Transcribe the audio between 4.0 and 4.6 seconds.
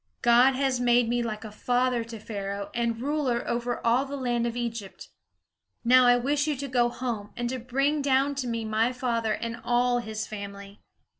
the land of